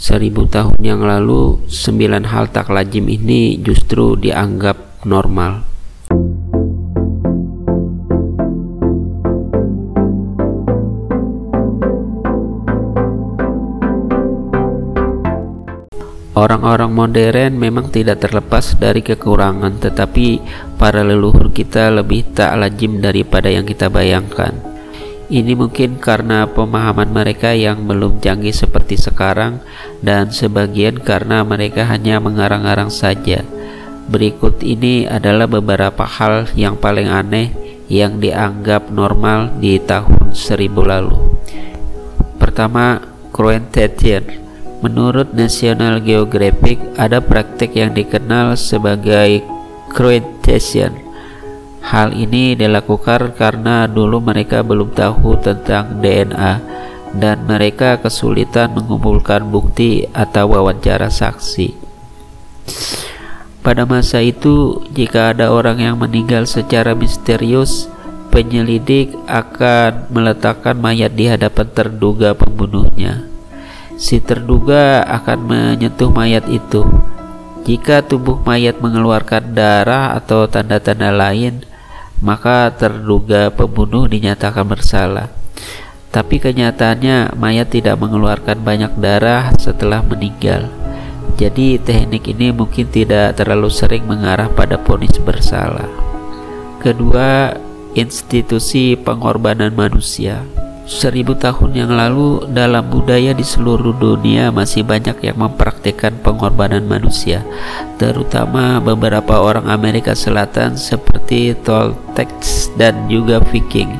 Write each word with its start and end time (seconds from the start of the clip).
Seribu 0.00 0.48
tahun 0.48 0.80
yang 0.80 1.04
lalu, 1.04 1.68
sembilan 1.68 2.24
hal 2.32 2.48
tak 2.48 2.72
lazim 2.72 3.04
ini 3.04 3.60
justru 3.60 4.16
dianggap 4.16 5.04
normal. 5.04 5.68
Orang-orang 16.32 16.96
modern 16.96 17.60
memang 17.60 17.92
tidak 17.92 18.24
terlepas 18.24 18.80
dari 18.80 19.04
kekurangan, 19.04 19.84
tetapi 19.84 20.40
para 20.80 21.04
leluhur 21.04 21.52
kita 21.52 21.92
lebih 21.92 22.32
tak 22.32 22.56
lazim 22.56 23.04
daripada 23.04 23.52
yang 23.52 23.68
kita 23.68 23.92
bayangkan. 23.92 24.69
Ini 25.30 25.54
mungkin 25.54 26.02
karena 26.02 26.42
pemahaman 26.50 27.14
mereka 27.14 27.54
yang 27.54 27.86
belum 27.86 28.18
canggih 28.18 28.50
seperti 28.50 28.98
sekarang, 28.98 29.62
dan 30.02 30.34
sebagian 30.34 30.98
karena 30.98 31.46
mereka 31.46 31.86
hanya 31.86 32.18
mengarang-arang 32.18 32.90
saja. 32.90 33.46
Berikut 34.10 34.58
ini 34.66 35.06
adalah 35.06 35.46
beberapa 35.46 36.02
hal 36.02 36.50
yang 36.58 36.74
paling 36.74 37.06
aneh 37.06 37.54
yang 37.86 38.18
dianggap 38.18 38.90
normal 38.90 39.54
di 39.62 39.78
tahun 39.78 40.34
1000 40.34 40.66
lalu. 40.82 41.14
Pertama, 42.42 42.98
Croentian 43.30 44.50
Menurut 44.80 45.36
National 45.36 46.00
Geographic, 46.00 46.80
ada 46.96 47.20
praktik 47.20 47.76
yang 47.76 47.92
dikenal 47.92 48.56
sebagai 48.56 49.44
Croatian. 49.92 50.99
Hal 51.80 52.12
ini 52.12 52.54
dilakukan 52.54 53.34
karena 53.34 53.88
dulu 53.88 54.20
mereka 54.20 54.60
belum 54.60 54.92
tahu 54.92 55.40
tentang 55.40 55.98
DNA 55.98 56.52
dan 57.16 57.42
mereka 57.48 57.98
kesulitan 57.98 58.76
mengumpulkan 58.76 59.48
bukti 59.48 60.06
atau 60.12 60.54
wawancara 60.54 61.10
saksi. 61.10 61.74
Pada 63.60 63.84
masa 63.84 64.24
itu, 64.24 64.80
jika 64.94 65.36
ada 65.36 65.52
orang 65.52 65.82
yang 65.82 65.96
meninggal 66.00 66.48
secara 66.48 66.96
misterius, 66.96 67.90
penyelidik 68.30 69.12
akan 69.26 70.08
meletakkan 70.08 70.78
mayat 70.78 71.12
di 71.12 71.28
hadapan 71.28 71.66
terduga 71.74 72.32
pembunuhnya 72.32 73.30
si 74.00 74.16
terduga 74.16 75.04
akan 75.04 75.38
menyentuh 75.44 76.08
mayat 76.08 76.48
itu. 76.48 76.80
Jika 77.68 78.00
tubuh 78.00 78.40
mayat 78.40 78.80
mengeluarkan 78.80 79.52
darah 79.52 80.16
atau 80.16 80.48
tanda-tanda 80.48 81.12
lain, 81.12 81.60
maka 82.20 82.68
terduga 82.76 83.48
pembunuh 83.52 84.04
dinyatakan 84.04 84.68
bersalah. 84.68 85.32
Tapi 86.10 86.42
kenyataannya 86.42 87.38
mayat 87.38 87.70
tidak 87.72 87.96
mengeluarkan 87.96 88.60
banyak 88.60 88.92
darah 88.98 89.54
setelah 89.56 90.04
meninggal. 90.04 90.68
Jadi 91.40 91.80
teknik 91.80 92.28
ini 92.28 92.52
mungkin 92.52 92.90
tidak 92.92 93.38
terlalu 93.40 93.72
sering 93.72 94.04
mengarah 94.04 94.50
pada 94.52 94.76
ponis 94.76 95.16
bersalah. 95.22 95.88
Kedua, 96.82 97.54
institusi 97.96 98.98
pengorbanan 98.98 99.72
manusia. 99.72 100.44
Seribu 100.90 101.38
tahun 101.38 101.86
yang 101.86 101.94
lalu, 101.94 102.50
dalam 102.50 102.90
budaya 102.90 103.30
di 103.30 103.46
seluruh 103.46 103.94
dunia 103.94 104.50
masih 104.50 104.82
banyak 104.82 105.22
yang 105.22 105.38
mempraktikkan 105.38 106.18
pengorbanan 106.18 106.82
manusia, 106.82 107.46
terutama 107.94 108.82
beberapa 108.82 109.38
orang 109.38 109.70
Amerika 109.70 110.18
Selatan 110.18 110.74
seperti 110.74 111.54
Toltec 111.62 112.26
dan 112.74 113.06
juga 113.06 113.38
Viking. 113.38 113.94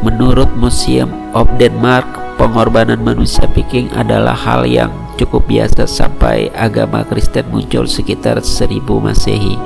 Menurut 0.00 0.48
Museum 0.56 1.12
of 1.36 1.52
Denmark, 1.60 2.08
pengorbanan 2.40 3.04
manusia 3.04 3.44
Viking 3.52 3.92
adalah 3.92 4.32
hal 4.32 4.64
yang 4.64 4.88
cukup 5.20 5.44
biasa 5.44 5.84
sampai 5.84 6.48
agama 6.56 7.04
Kristen 7.04 7.44
muncul 7.52 7.84
sekitar 7.84 8.40
1000 8.40 8.80
Masehi. 8.88 9.60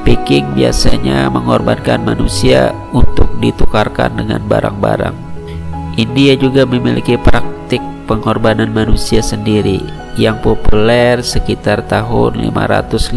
Viking 0.00 0.56
biasanya 0.56 1.28
mengorbankan 1.28 2.08
manusia 2.08 2.72
untuk 2.96 3.28
ditukarkan 3.36 4.16
dengan 4.16 4.40
barang-barang. 4.48 5.25
India 5.96 6.36
juga 6.36 6.68
memiliki 6.68 7.16
praktik 7.16 7.80
pengorbanan 8.04 8.68
manusia 8.68 9.24
sendiri 9.24 9.80
yang 10.20 10.36
populer 10.44 11.24
sekitar 11.24 11.88
tahun 11.88 12.52
550 12.52 13.16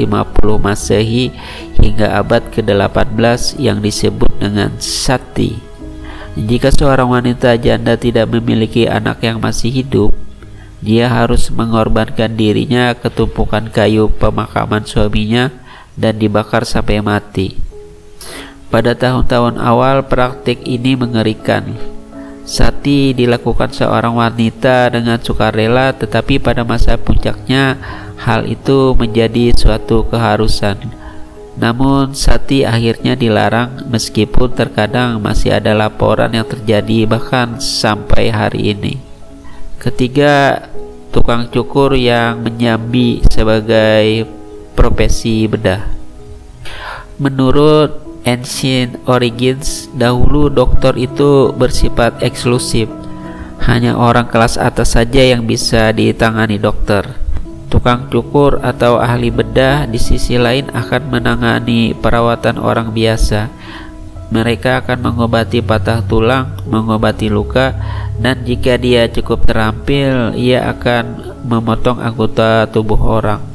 Masehi 0.63 1.35
hingga 1.75 2.15
abad 2.15 2.39
ke-18 2.55 3.59
yang 3.59 3.83
disebut 3.83 4.31
dengan 4.39 4.71
sati. 4.79 5.59
Jika 6.39 6.71
seorang 6.71 7.11
wanita 7.11 7.59
janda 7.59 7.99
tidak 7.99 8.31
memiliki 8.31 8.87
anak 8.87 9.27
yang 9.27 9.43
masih 9.43 9.75
hidup, 9.75 10.15
dia 10.79 11.11
harus 11.11 11.51
mengorbankan 11.51 12.31
dirinya 12.39 12.95
ke 12.95 13.11
tumpukan 13.11 13.67
kayu 13.67 14.07
pemakaman 14.07 14.87
suaminya 14.87 15.51
dan 15.99 16.15
dibakar 16.15 16.63
sampai 16.63 17.03
mati. 17.03 17.59
Pada 18.71 18.95
tahun-tahun 18.95 19.59
awal 19.59 20.07
praktik 20.07 20.63
ini 20.63 20.95
mengerikan 20.95 21.75
Sati 22.49 23.13
dilakukan 23.13 23.69
seorang 23.69 24.17
wanita 24.17 24.89
dengan 24.89 25.21
sukarela, 25.21 25.93
tetapi 25.93 26.41
pada 26.41 26.65
masa 26.65 26.97
puncaknya 26.97 27.77
hal 28.17 28.49
itu 28.49 28.97
menjadi 28.97 29.53
suatu 29.53 30.09
keharusan. 30.09 30.81
Namun 31.61 32.17
sati 32.17 32.65
akhirnya 32.65 33.13
dilarang 33.13 33.85
meskipun 33.93 34.57
terkadang 34.57 35.21
masih 35.21 35.61
ada 35.61 35.77
laporan 35.77 36.33
yang 36.33 36.49
terjadi 36.49 37.05
bahkan 37.05 37.61
sampai 37.61 38.33
hari 38.33 38.73
ini. 38.73 38.97
Ketiga, 39.77 40.65
tukang 41.13 41.53
cukur 41.53 41.93
yang 41.93 42.41
menyambi 42.41 43.21
sebagai 43.29 44.25
profesi 44.73 45.45
bedah. 45.45 45.85
Menurut 47.21 48.08
Ancient 48.29 49.01
Origins, 49.09 49.89
dahulu 49.89 50.53
dokter 50.53 50.93
itu 51.01 51.49
bersifat 51.57 52.21
eksklusif. 52.21 52.85
Hanya 53.65 53.97
orang 53.97 54.29
kelas 54.29 54.61
atas 54.61 54.93
saja 54.93 55.25
yang 55.25 55.49
bisa 55.49 55.89
ditangani 55.89 56.61
dokter. 56.61 57.09
Tukang 57.73 58.05
cukur 58.13 58.61
atau 58.61 59.01
ahli 59.01 59.33
bedah 59.33 59.89
di 59.89 59.97
sisi 59.97 60.37
lain 60.37 60.69
akan 60.69 61.09
menangani 61.09 61.97
perawatan 61.97 62.61
orang 62.61 62.93
biasa. 62.93 63.49
Mereka 64.29 64.85
akan 64.85 65.09
mengobati 65.09 65.65
patah 65.65 66.05
tulang, 66.05 66.53
mengobati 66.69 67.33
luka, 67.33 67.73
dan 68.21 68.45
jika 68.45 68.77
dia 68.77 69.09
cukup 69.09 69.41
terampil, 69.41 70.37
ia 70.37 70.69
akan 70.69 71.33
memotong 71.49 71.97
anggota 71.97 72.69
tubuh 72.69 73.01
orang 73.01 73.48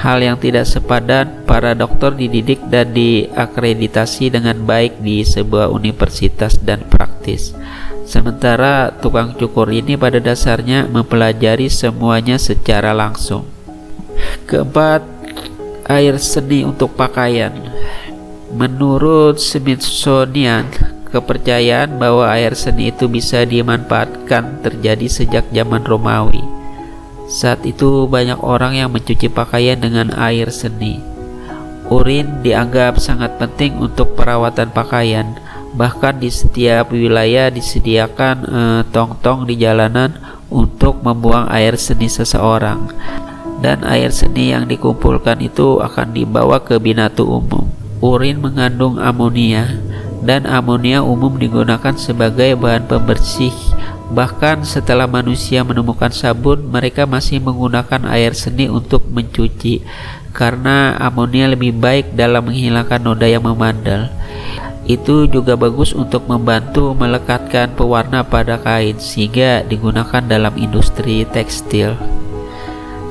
hal 0.00 0.24
yang 0.24 0.40
tidak 0.40 0.64
sepadan 0.64 1.44
para 1.44 1.76
dokter 1.76 2.16
dididik 2.16 2.56
dan 2.72 2.96
diakreditasi 2.96 4.32
dengan 4.32 4.56
baik 4.64 4.96
di 5.04 5.20
sebuah 5.20 5.68
universitas 5.68 6.56
dan 6.56 6.80
praktis. 6.88 7.52
Sementara 8.08 8.96
tukang 8.96 9.36
cukur 9.36 9.68
ini 9.68 10.00
pada 10.00 10.16
dasarnya 10.18 10.88
mempelajari 10.88 11.68
semuanya 11.68 12.40
secara 12.40 12.96
langsung. 12.96 13.44
Keempat, 14.48 15.04
air 15.86 16.16
seni 16.16 16.64
untuk 16.64 16.96
pakaian. 16.96 17.52
Menurut 18.50 19.38
Smithsonian, 19.38 20.66
kepercayaan 21.12 22.00
bahwa 22.00 22.26
air 22.34 22.56
seni 22.56 22.90
itu 22.90 23.06
bisa 23.06 23.46
dimanfaatkan 23.46 24.64
terjadi 24.64 25.06
sejak 25.06 25.44
zaman 25.54 25.86
Romawi. 25.86 26.59
Saat 27.30 27.62
itu 27.62 28.10
banyak 28.10 28.42
orang 28.42 28.74
yang 28.74 28.90
mencuci 28.90 29.30
pakaian 29.30 29.78
dengan 29.78 30.10
air 30.18 30.50
seni. 30.50 30.98
Urin 31.86 32.42
dianggap 32.42 32.98
sangat 32.98 33.38
penting 33.38 33.78
untuk 33.78 34.18
perawatan 34.18 34.74
pakaian. 34.74 35.38
Bahkan 35.78 36.18
di 36.18 36.26
setiap 36.26 36.90
wilayah 36.90 37.46
disediakan 37.46 38.36
eh, 38.42 38.80
tong-tong 38.90 39.46
di 39.46 39.54
jalanan 39.62 40.18
untuk 40.50 41.06
membuang 41.06 41.46
air 41.54 41.78
seni 41.78 42.10
seseorang. 42.10 42.90
Dan 43.62 43.86
air 43.86 44.10
seni 44.10 44.50
yang 44.50 44.66
dikumpulkan 44.66 45.38
itu 45.38 45.78
akan 45.78 46.10
dibawa 46.10 46.58
ke 46.66 46.82
binatu 46.82 47.30
umum. 47.30 47.70
Urin 48.02 48.42
mengandung 48.42 48.98
amonia 48.98 49.70
dan 50.26 50.50
amonia 50.50 51.06
umum 51.06 51.38
digunakan 51.38 51.94
sebagai 51.94 52.58
bahan 52.58 52.90
pembersih 52.90 53.54
Bahkan 54.10 54.66
setelah 54.66 55.06
manusia 55.06 55.62
menemukan 55.62 56.10
sabun, 56.10 56.66
mereka 56.66 57.06
masih 57.06 57.38
menggunakan 57.38 58.10
air 58.10 58.34
seni 58.34 58.66
untuk 58.66 59.06
mencuci 59.06 59.86
karena 60.34 60.98
amonia 60.98 61.46
lebih 61.46 61.74
baik 61.78 62.18
dalam 62.18 62.50
menghilangkan 62.50 63.02
noda 63.02 63.26
yang 63.30 63.46
memandal. 63.46 64.10
Itu 64.90 65.30
juga 65.30 65.54
bagus 65.54 65.94
untuk 65.94 66.26
membantu 66.26 66.90
melekatkan 66.98 67.78
pewarna 67.78 68.26
pada 68.26 68.58
kain 68.58 68.98
sehingga 68.98 69.62
digunakan 69.62 70.22
dalam 70.26 70.58
industri 70.58 71.22
tekstil. 71.30 71.94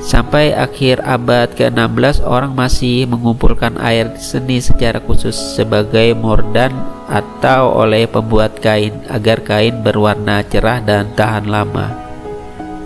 Sampai 0.00 0.56
akhir 0.56 1.04
abad 1.04 1.52
ke-16 1.52 2.24
orang 2.24 2.56
masih 2.56 3.04
mengumpulkan 3.04 3.76
air 3.76 4.16
seni 4.16 4.56
secara 4.56 4.96
khusus 4.96 5.36
sebagai 5.36 6.16
mordan 6.16 6.72
atau 7.04 7.84
oleh 7.84 8.08
pembuat 8.08 8.56
kain 8.64 8.96
agar 9.12 9.44
kain 9.44 9.84
berwarna 9.84 10.40
cerah 10.48 10.80
dan 10.80 11.12
tahan 11.12 11.52
lama. 11.52 11.92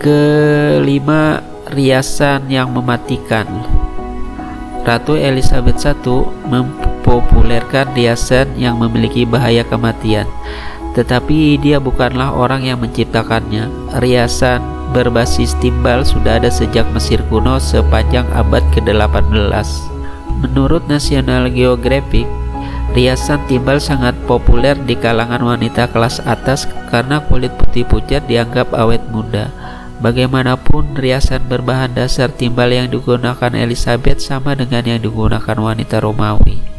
Kelima, 0.03 1.39
riasan 1.71 2.51
yang 2.51 2.75
mematikan. 2.75 3.47
Ratu 4.85 5.17
Elizabeth 5.17 5.81
I 5.87 5.95
mempopulerkan 6.51 7.95
riasan 7.97 8.59
yang 8.59 8.77
memiliki 8.77 9.25
bahaya 9.25 9.65
kematian. 9.65 10.29
Tetapi 10.95 11.59
dia 11.59 11.83
bukanlah 11.83 12.31
orang 12.35 12.63
yang 12.63 12.79
menciptakannya. 12.79 13.67
Riasan 13.99 14.63
berbasis 14.95 15.59
timbal 15.59 16.07
sudah 16.07 16.39
ada 16.39 16.49
sejak 16.49 16.87
Mesir 16.95 17.19
kuno 17.27 17.59
sepanjang 17.59 18.31
abad 18.31 18.63
ke-18. 18.71 19.67
Menurut 20.47 20.87
National 20.87 21.51
Geographic, 21.51 22.31
riasan 22.95 23.43
timbal 23.51 23.83
sangat 23.83 24.15
populer 24.31 24.79
di 24.79 24.95
kalangan 24.95 25.43
wanita 25.43 25.91
kelas 25.91 26.23
atas 26.23 26.71
karena 26.95 27.19
kulit 27.27 27.51
putih 27.59 27.83
pucat 27.83 28.23
dianggap 28.31 28.71
awet 28.71 29.03
muda. 29.11 29.51
Bagaimanapun, 29.99 30.95
riasan 30.95 31.47
berbahan 31.47 31.95
dasar 31.95 32.29
timbal 32.29 32.71
yang 32.71 32.91
digunakan 32.91 33.51
Elizabeth 33.55 34.23
sama 34.23 34.55
dengan 34.55 34.85
yang 34.85 35.01
digunakan 35.01 35.57
wanita 35.59 36.03
Romawi. 36.03 36.74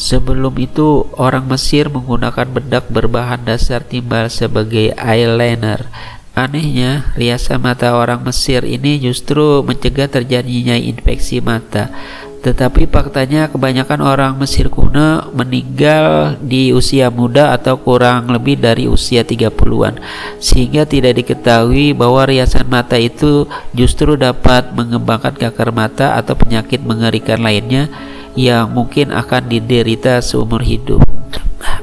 Sebelum 0.00 0.56
itu, 0.56 1.04
orang 1.20 1.44
Mesir 1.44 1.92
menggunakan 1.92 2.48
bedak 2.48 2.88
berbahan 2.88 3.44
dasar 3.44 3.84
timbal 3.84 4.32
sebagai 4.32 4.96
eyeliner. 4.96 5.92
Anehnya, 6.32 7.12
riasan 7.20 7.60
mata 7.60 7.92
orang 7.92 8.24
Mesir 8.24 8.64
ini 8.64 8.96
justru 8.96 9.60
mencegah 9.60 10.08
terjadinya 10.08 10.72
infeksi 10.72 11.44
mata. 11.44 11.92
Tetapi 12.40 12.88
faktanya 12.88 13.52
kebanyakan 13.52 14.00
orang 14.00 14.32
Mesir 14.40 14.72
kuno 14.72 15.28
meninggal 15.36 16.40
di 16.40 16.72
usia 16.72 17.12
muda 17.12 17.52
atau 17.52 17.76
kurang 17.76 18.32
lebih 18.32 18.56
dari 18.56 18.88
usia 18.88 19.20
30-an 19.20 20.00
sehingga 20.40 20.88
tidak 20.88 21.20
diketahui 21.20 21.92
bahwa 21.92 22.24
riasan 22.24 22.64
mata 22.64 22.96
itu 22.96 23.44
justru 23.76 24.16
dapat 24.16 24.72
mengembangkan 24.72 25.36
kanker 25.36 25.68
mata 25.68 26.16
atau 26.16 26.32
penyakit 26.32 26.80
mengerikan 26.80 27.44
lainnya 27.44 27.92
yang 28.38 28.70
mungkin 28.70 29.10
akan 29.10 29.50
diderita 29.50 30.22
seumur 30.22 30.62
hidup. 30.62 31.02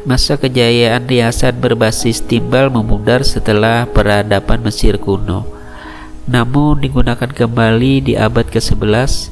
Masa 0.07 0.39
kejayaan 0.39 1.03
riasan 1.03 1.59
berbasis 1.59 2.23
timbal 2.23 2.71
memudar 2.71 3.27
setelah 3.27 3.83
peradaban 3.91 4.63
Mesir 4.63 4.95
kuno. 4.95 5.43
Namun 6.27 6.79
digunakan 6.83 7.27
kembali 7.27 8.03
di 8.07 8.13
abad 8.15 8.47
ke-11 8.47 9.31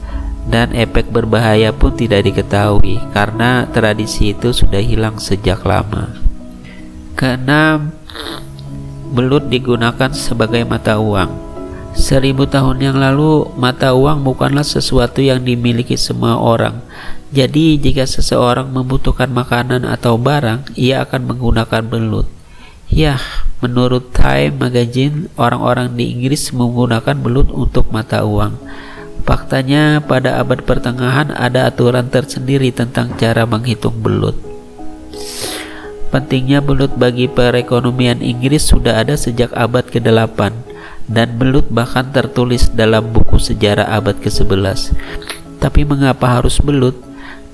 dan 0.51 0.71
efek 0.75 1.09
berbahaya 1.09 1.73
pun 1.73 1.95
tidak 1.95 2.27
diketahui 2.27 3.01
karena 3.11 3.67
tradisi 3.71 4.31
itu 4.35 4.51
sudah 4.51 4.79
hilang 4.79 5.17
sejak 5.19 5.63
lama. 5.63 6.11
Keenam, 7.15 7.95
belut 9.15 9.47
digunakan 9.47 10.11
sebagai 10.11 10.67
mata 10.67 10.99
uang. 10.99 11.44
Seribu 11.95 12.43
tahun 12.43 12.83
yang 12.83 12.99
lalu, 12.99 13.55
mata 13.55 13.95
uang 13.95 14.27
bukanlah 14.27 14.67
sesuatu 14.67 15.23
yang 15.23 15.39
dimiliki 15.39 15.95
semua 15.95 16.35
orang. 16.35 16.83
Jadi, 17.31 17.79
jika 17.79 18.03
seseorang 18.03 18.67
membutuhkan 18.67 19.31
makanan 19.31 19.87
atau 19.87 20.19
barang, 20.19 20.75
ia 20.75 21.07
akan 21.07 21.23
menggunakan 21.23 21.87
belut. 21.87 22.27
Ya, 22.91 23.15
menurut 23.63 24.11
Time 24.11 24.59
Magazine, 24.59 25.31
orang-orang 25.39 25.95
di 25.95 26.11
Inggris 26.11 26.51
menggunakan 26.51 27.15
belut 27.15 27.47
untuk 27.55 27.87
mata 27.95 28.27
uang. 28.27 28.59
Faktanya, 29.23 30.03
pada 30.03 30.43
abad 30.43 30.67
pertengahan 30.67 31.31
ada 31.31 31.71
aturan 31.71 32.11
tersendiri 32.11 32.75
tentang 32.75 33.15
cara 33.15 33.47
menghitung 33.47 34.03
belut. 34.03 34.35
Pentingnya 36.11 36.59
belut 36.59 36.91
bagi 36.99 37.31
perekonomian 37.31 38.19
Inggris 38.19 38.67
sudah 38.67 38.99
ada 38.99 39.15
sejak 39.15 39.55
abad 39.55 39.87
ke-8 39.87 40.74
dan 41.05 41.37
belut 41.37 41.69
bahkan 41.69 42.09
tertulis 42.09 42.69
dalam 42.73 43.05
buku 43.09 43.37
sejarah 43.37 43.89
abad 43.93 44.17
ke-11. 44.21 44.93
Tapi 45.61 45.81
mengapa 45.85 46.41
harus 46.41 46.61
belut? 46.61 46.97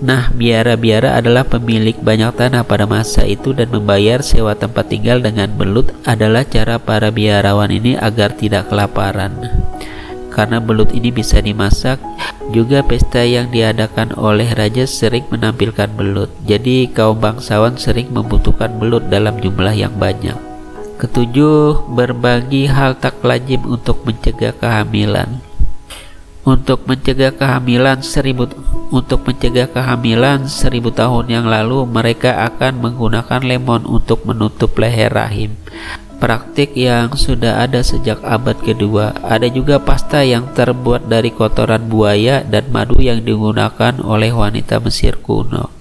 Nah, 0.01 0.33
biara-biara 0.33 1.13
adalah 1.13 1.45
pemilik 1.45 1.93
banyak 1.93 2.33
tanah 2.33 2.65
pada 2.65 2.89
masa 2.89 3.21
itu 3.21 3.53
dan 3.53 3.69
membayar 3.69 4.25
sewa 4.25 4.57
tempat 4.57 4.89
tinggal 4.89 5.21
dengan 5.21 5.45
belut 5.53 5.93
adalah 6.09 6.41
cara 6.41 6.81
para 6.81 7.13
biarawan 7.13 7.69
ini 7.69 7.93
agar 8.01 8.33
tidak 8.33 8.65
kelaparan. 8.73 9.29
Karena 10.33 10.57
belut 10.57 10.89
ini 10.95 11.13
bisa 11.13 11.37
dimasak, 11.37 12.01
juga 12.49 12.81
pesta 12.81 13.21
yang 13.21 13.53
diadakan 13.53 14.17
oleh 14.17 14.49
raja 14.57 14.89
sering 14.89 15.27
menampilkan 15.29 15.93
belut. 15.93 16.33
Jadi 16.49 16.89
kaum 16.89 17.21
bangsawan 17.21 17.77
sering 17.77 18.09
membutuhkan 18.09 18.73
belut 18.81 19.05
dalam 19.05 19.37
jumlah 19.37 19.75
yang 19.75 19.93
banyak. 20.01 20.50
Ketujuh, 21.01 21.89
berbagi 21.97 22.69
hal 22.69 22.93
tak 22.93 23.25
lazim 23.25 23.65
untuk 23.65 24.05
mencegah 24.05 24.53
kehamilan. 24.53 25.41
Untuk 26.45 26.85
mencegah 26.85 27.33
kehamilan 27.33 28.05
seribu 28.05 28.45
untuk 28.93 29.25
mencegah 29.25 29.65
kehamilan 29.73 30.45
seribu 30.45 30.93
tahun 30.93 31.25
yang 31.25 31.49
lalu 31.49 31.89
mereka 31.89 32.45
akan 32.45 32.85
menggunakan 32.85 33.41
lemon 33.41 33.81
untuk 33.89 34.29
menutup 34.29 34.77
leher 34.77 35.09
rahim. 35.09 35.57
Praktik 36.21 36.77
yang 36.77 37.17
sudah 37.17 37.65
ada 37.65 37.81
sejak 37.81 38.21
abad 38.21 38.61
kedua. 38.61 39.17
Ada 39.25 39.49
juga 39.49 39.81
pasta 39.81 40.21
yang 40.21 40.53
terbuat 40.53 41.09
dari 41.09 41.33
kotoran 41.33 41.89
buaya 41.89 42.45
dan 42.45 42.69
madu 42.69 43.01
yang 43.01 43.25
digunakan 43.25 43.97
oleh 44.05 44.29
wanita 44.29 44.77
Mesir 44.77 45.17
kuno. 45.17 45.80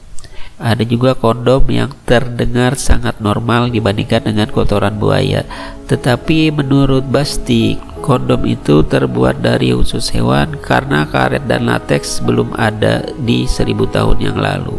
Ada 0.61 0.85
juga 0.85 1.17
kondom 1.17 1.65
yang 1.73 1.89
terdengar 2.05 2.77
sangat 2.77 3.17
normal 3.17 3.73
dibandingkan 3.73 4.29
dengan 4.29 4.53
kotoran 4.53 5.01
buaya. 5.01 5.49
Tetapi 5.89 6.53
menurut 6.53 7.09
Basti, 7.09 7.81
kondom 8.05 8.45
itu 8.45 8.85
terbuat 8.85 9.41
dari 9.41 9.73
usus 9.73 10.12
hewan 10.12 10.61
karena 10.61 11.09
karet 11.09 11.49
dan 11.49 11.65
latex 11.65 12.21
belum 12.21 12.53
ada 12.61 13.09
di 13.25 13.49
seribu 13.49 13.89
tahun 13.89 14.21
yang 14.21 14.37
lalu. 14.37 14.77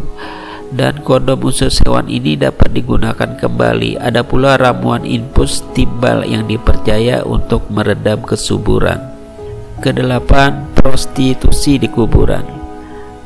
Dan 0.70 1.02
kondom 1.02 1.42
usus 1.50 1.82
hewan 1.82 2.06
ini 2.06 2.38
dapat 2.38 2.72
digunakan 2.78 3.36
kembali. 3.42 3.98
Ada 3.98 4.22
pula 4.22 4.62
ramuan 4.62 5.02
infus 5.02 5.66
timbal 5.74 6.24
yang 6.30 6.46
dipercaya 6.46 7.26
untuk 7.26 7.66
meredam 7.74 8.22
kesuburan. 8.22 9.02
Kedelapan, 9.82 10.70
prostitusi 10.78 11.82
di 11.82 11.90
kuburan. 11.90 12.46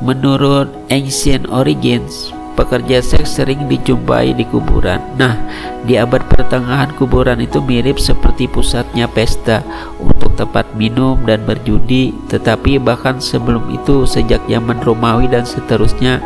Menurut 0.01 0.71
Ancient 0.91 1.47
Origins, 1.47 2.34
pekerja 2.55 3.03
seks 3.03 3.37
sering 3.37 3.67
dijumpai 3.67 4.31
di 4.33 4.47
kuburan. 4.47 5.03
Nah, 5.19 5.35
di 5.83 5.99
abad 5.99 6.23
pertengahan 6.25 6.95
kuburan 6.95 7.43
itu 7.43 7.59
mirip 7.61 7.99
seperti 7.99 8.47
pusatnya 8.47 9.05
pesta 9.11 9.61
untuk 9.99 10.33
tempat 10.39 10.73
minum 10.73 11.19
dan 11.27 11.43
berjudi, 11.43 12.15
tetapi 12.31 12.79
bahkan 12.81 13.19
sebelum 13.19 13.69
itu 13.69 14.07
sejak 14.07 14.41
zaman 14.47 14.79
Romawi 14.81 15.29
dan 15.29 15.43
seterusnya 15.43 16.23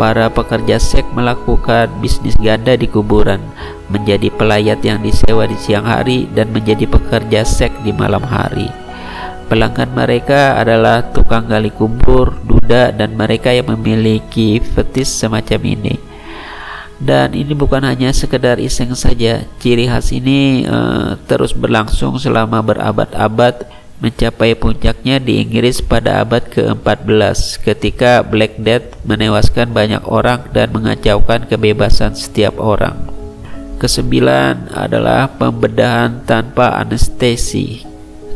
para 0.00 0.26
pekerja 0.32 0.82
seks 0.82 1.06
melakukan 1.12 1.86
bisnis 2.02 2.34
ganda 2.40 2.74
di 2.74 2.90
kuburan, 2.90 3.38
menjadi 3.92 4.32
pelayat 4.34 4.80
yang 4.82 4.98
disewa 5.04 5.46
di 5.46 5.54
siang 5.54 5.84
hari 5.84 6.26
dan 6.32 6.50
menjadi 6.50 6.88
pekerja 6.88 7.44
seks 7.46 7.76
di 7.86 7.92
malam 7.94 8.24
hari. 8.24 8.81
Pelanggan 9.50 9.90
mereka 9.94 10.58
adalah 10.60 11.12
tukang 11.14 11.48
gali 11.48 11.70
kubur, 11.72 12.36
duda, 12.44 12.92
dan 12.92 13.16
mereka 13.16 13.50
yang 13.54 13.70
memiliki 13.72 14.62
fetis 14.62 15.10
semacam 15.10 15.60
ini. 15.64 15.94
Dan 17.02 17.34
ini 17.34 17.50
bukan 17.50 17.82
hanya 17.82 18.14
sekedar 18.14 18.62
iseng 18.62 18.94
saja. 18.94 19.42
Ciri 19.58 19.90
khas 19.90 20.14
ini 20.14 20.62
uh, 20.62 21.18
terus 21.26 21.50
berlangsung 21.50 22.14
selama 22.22 22.62
berabad-abad 22.62 23.66
mencapai 24.02 24.58
puncaknya 24.58 25.22
di 25.22 25.38
Inggris 25.42 25.78
pada 25.78 26.26
abad 26.26 26.42
ke-14 26.50 27.62
ketika 27.62 28.22
Black 28.26 28.58
Death 28.58 28.98
menewaskan 29.06 29.70
banyak 29.70 30.02
orang 30.10 30.50
dan 30.50 30.74
mengacaukan 30.74 31.46
kebebasan 31.46 32.18
setiap 32.18 32.58
orang. 32.58 32.98
Kesembilan 33.78 34.74
adalah 34.74 35.26
pembedahan 35.26 36.22
tanpa 36.26 36.78
anestesi. 36.78 37.91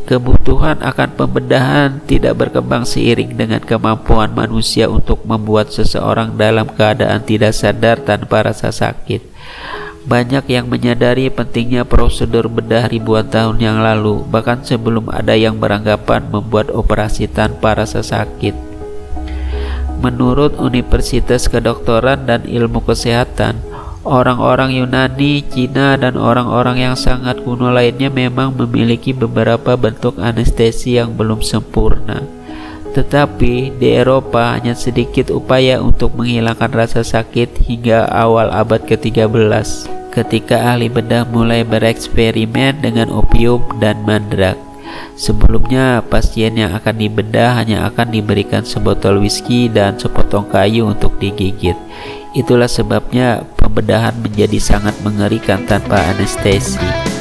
Kebutuhan 0.07 0.79
akan 0.87 1.19
pembedahan 1.19 1.99
tidak 2.07 2.39
berkembang 2.39 2.87
seiring 2.87 3.35
dengan 3.35 3.59
kemampuan 3.59 4.31
manusia 4.31 4.87
untuk 4.87 5.27
membuat 5.27 5.75
seseorang 5.75 6.39
dalam 6.39 6.63
keadaan 6.71 7.27
tidak 7.27 7.51
sadar 7.51 7.99
tanpa 7.99 8.47
rasa 8.47 8.71
sakit. 8.71 9.19
Banyak 10.07 10.47
yang 10.47 10.71
menyadari 10.71 11.27
pentingnya 11.27 11.83
prosedur 11.83 12.47
bedah 12.47 12.87
ribuan 12.87 13.27
tahun 13.27 13.59
yang 13.59 13.83
lalu, 13.83 14.23
bahkan 14.31 14.63
sebelum 14.63 15.11
ada 15.11 15.35
yang 15.35 15.59
beranggapan 15.59 16.31
membuat 16.31 16.71
operasi 16.71 17.27
tanpa 17.27 17.75
rasa 17.75 17.99
sakit. 17.99 18.55
Menurut 19.99 20.55
Universitas 20.55 21.51
Kedokteran 21.51 22.23
dan 22.23 22.47
Ilmu 22.47 22.79
Kesehatan, 22.87 23.59
Orang-orang 24.07 24.71
Yunani, 24.71 25.43
Cina, 25.51 25.99
dan 25.99 26.15
orang-orang 26.15 26.79
yang 26.79 26.95
sangat 26.95 27.43
kuno 27.43 27.75
lainnya 27.75 28.07
memang 28.07 28.55
memiliki 28.55 29.11
beberapa 29.11 29.75
bentuk 29.75 30.15
anestesi 30.15 30.95
yang 30.95 31.19
belum 31.19 31.43
sempurna. 31.43 32.23
Tetapi 32.95 33.75
di 33.75 33.87
Eropa 33.99 34.55
hanya 34.55 34.79
sedikit 34.79 35.27
upaya 35.27 35.83
untuk 35.83 36.15
menghilangkan 36.15 36.71
rasa 36.71 37.03
sakit 37.03 37.67
hingga 37.67 38.07
awal 38.07 38.47
abad 38.47 38.87
ke-13 38.87 39.27
ketika 40.15 40.71
ahli 40.71 40.87
bedah 40.87 41.27
mulai 41.27 41.67
bereksperimen 41.67 42.79
dengan 42.79 43.11
opium 43.11 43.59
dan 43.83 44.07
mandrak. 44.07 44.55
Sebelumnya, 45.19 45.99
pasien 45.99 46.55
yang 46.55 46.71
akan 46.73 46.95
dibedah 46.95 47.59
hanya 47.59 47.85
akan 47.91 48.07
diberikan 48.07 48.63
sebotol 48.63 49.19
whisky 49.19 49.67
dan 49.67 49.99
sepotong 49.99 50.47
kayu 50.47 50.87
untuk 50.87 51.19
digigit. 51.19 51.75
Itulah 52.37 52.69
sebabnya 52.69 53.41
pembedahan 53.57 54.13
menjadi 54.21 54.61
sangat 54.61 54.93
mengerikan 55.01 55.65
tanpa 55.65 55.97
anestesi. 56.13 57.16